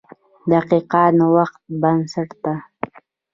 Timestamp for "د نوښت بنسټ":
1.13-2.29